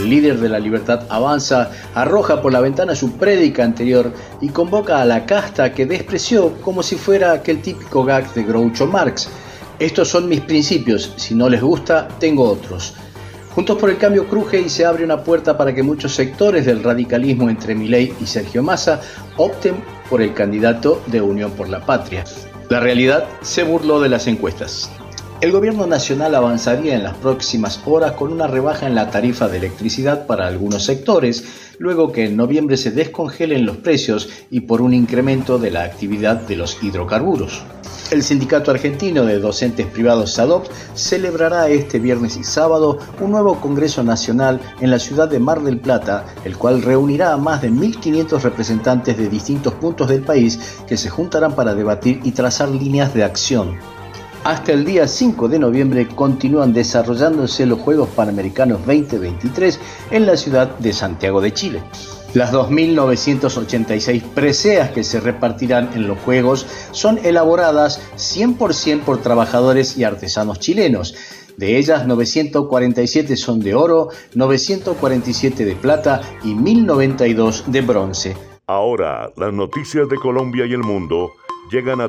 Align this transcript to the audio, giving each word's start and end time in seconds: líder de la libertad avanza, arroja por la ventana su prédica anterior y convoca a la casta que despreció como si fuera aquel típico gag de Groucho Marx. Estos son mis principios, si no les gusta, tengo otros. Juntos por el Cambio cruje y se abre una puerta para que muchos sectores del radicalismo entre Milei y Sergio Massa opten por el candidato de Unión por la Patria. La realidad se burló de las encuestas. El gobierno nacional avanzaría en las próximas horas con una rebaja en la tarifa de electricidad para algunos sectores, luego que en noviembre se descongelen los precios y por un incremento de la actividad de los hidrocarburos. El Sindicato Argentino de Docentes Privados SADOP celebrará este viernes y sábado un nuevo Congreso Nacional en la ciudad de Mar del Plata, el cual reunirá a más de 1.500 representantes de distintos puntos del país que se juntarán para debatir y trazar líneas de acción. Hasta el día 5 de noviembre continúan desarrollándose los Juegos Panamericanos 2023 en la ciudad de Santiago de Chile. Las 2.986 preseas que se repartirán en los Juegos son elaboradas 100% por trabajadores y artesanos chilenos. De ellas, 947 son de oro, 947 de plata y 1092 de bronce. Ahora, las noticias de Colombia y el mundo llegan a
líder 0.00 0.38
de 0.40 0.48
la 0.48 0.58
libertad 0.58 1.06
avanza, 1.08 1.70
arroja 1.94 2.40
por 2.40 2.52
la 2.52 2.60
ventana 2.60 2.94
su 2.94 3.12
prédica 3.12 3.64
anterior 3.64 4.12
y 4.40 4.48
convoca 4.48 5.00
a 5.00 5.04
la 5.04 5.26
casta 5.26 5.72
que 5.72 5.86
despreció 5.86 6.54
como 6.62 6.82
si 6.82 6.96
fuera 6.96 7.32
aquel 7.32 7.60
típico 7.60 8.04
gag 8.04 8.32
de 8.34 8.42
Groucho 8.42 8.86
Marx. 8.86 9.28
Estos 9.78 10.08
son 10.08 10.28
mis 10.28 10.40
principios, 10.40 11.12
si 11.16 11.34
no 11.34 11.48
les 11.48 11.60
gusta, 11.60 12.08
tengo 12.18 12.44
otros. 12.44 12.94
Juntos 13.54 13.76
por 13.76 13.90
el 13.90 13.98
Cambio 13.98 14.26
cruje 14.26 14.60
y 14.60 14.70
se 14.70 14.86
abre 14.86 15.04
una 15.04 15.22
puerta 15.22 15.58
para 15.58 15.74
que 15.74 15.82
muchos 15.82 16.14
sectores 16.14 16.64
del 16.64 16.82
radicalismo 16.82 17.50
entre 17.50 17.74
Milei 17.74 18.14
y 18.18 18.26
Sergio 18.26 18.62
Massa 18.62 19.00
opten 19.36 19.74
por 20.08 20.22
el 20.22 20.32
candidato 20.32 21.02
de 21.08 21.20
Unión 21.20 21.50
por 21.50 21.68
la 21.68 21.84
Patria. 21.84 22.24
La 22.70 22.80
realidad 22.80 23.26
se 23.42 23.62
burló 23.62 24.00
de 24.00 24.08
las 24.08 24.26
encuestas. 24.26 24.90
El 25.42 25.50
gobierno 25.50 25.88
nacional 25.88 26.36
avanzaría 26.36 26.94
en 26.94 27.02
las 27.02 27.16
próximas 27.16 27.80
horas 27.84 28.12
con 28.12 28.32
una 28.32 28.46
rebaja 28.46 28.86
en 28.86 28.94
la 28.94 29.10
tarifa 29.10 29.48
de 29.48 29.58
electricidad 29.58 30.24
para 30.24 30.46
algunos 30.46 30.84
sectores, 30.84 31.42
luego 31.80 32.12
que 32.12 32.26
en 32.26 32.36
noviembre 32.36 32.76
se 32.76 32.92
descongelen 32.92 33.66
los 33.66 33.78
precios 33.78 34.28
y 34.52 34.60
por 34.60 34.80
un 34.80 34.94
incremento 34.94 35.58
de 35.58 35.72
la 35.72 35.82
actividad 35.82 36.36
de 36.36 36.54
los 36.54 36.80
hidrocarburos. 36.80 37.64
El 38.12 38.22
Sindicato 38.22 38.70
Argentino 38.70 39.24
de 39.24 39.40
Docentes 39.40 39.88
Privados 39.88 40.34
SADOP 40.34 40.68
celebrará 40.94 41.68
este 41.68 41.98
viernes 41.98 42.36
y 42.36 42.44
sábado 42.44 42.98
un 43.20 43.32
nuevo 43.32 43.60
Congreso 43.60 44.04
Nacional 44.04 44.60
en 44.80 44.92
la 44.92 45.00
ciudad 45.00 45.28
de 45.28 45.40
Mar 45.40 45.60
del 45.62 45.80
Plata, 45.80 46.24
el 46.44 46.56
cual 46.56 46.82
reunirá 46.82 47.32
a 47.32 47.36
más 47.36 47.62
de 47.62 47.72
1.500 47.72 48.40
representantes 48.42 49.18
de 49.18 49.28
distintos 49.28 49.74
puntos 49.74 50.08
del 50.08 50.22
país 50.22 50.60
que 50.86 50.96
se 50.96 51.10
juntarán 51.10 51.56
para 51.56 51.74
debatir 51.74 52.20
y 52.22 52.30
trazar 52.30 52.68
líneas 52.68 53.12
de 53.12 53.24
acción. 53.24 54.01
Hasta 54.44 54.72
el 54.72 54.84
día 54.84 55.06
5 55.06 55.48
de 55.48 55.60
noviembre 55.60 56.08
continúan 56.08 56.72
desarrollándose 56.72 57.64
los 57.64 57.78
Juegos 57.78 58.08
Panamericanos 58.08 58.84
2023 58.84 59.78
en 60.10 60.26
la 60.26 60.36
ciudad 60.36 60.76
de 60.78 60.92
Santiago 60.92 61.40
de 61.40 61.52
Chile. 61.52 61.80
Las 62.34 62.52
2.986 62.52 64.20
preseas 64.34 64.90
que 64.90 65.04
se 65.04 65.20
repartirán 65.20 65.90
en 65.94 66.08
los 66.08 66.18
Juegos 66.18 66.66
son 66.90 67.18
elaboradas 67.22 68.00
100% 68.16 69.02
por 69.02 69.18
trabajadores 69.18 69.96
y 69.96 70.02
artesanos 70.02 70.58
chilenos. 70.58 71.14
De 71.56 71.78
ellas, 71.78 72.04
947 72.08 73.36
son 73.36 73.60
de 73.60 73.76
oro, 73.76 74.08
947 74.34 75.64
de 75.64 75.76
plata 75.76 76.20
y 76.42 76.56
1092 76.56 77.64
de 77.68 77.80
bronce. 77.82 78.36
Ahora, 78.66 79.30
las 79.36 79.52
noticias 79.52 80.08
de 80.08 80.16
Colombia 80.16 80.66
y 80.66 80.72
el 80.72 80.82
mundo 80.82 81.30
llegan 81.70 82.00
a 82.00 82.08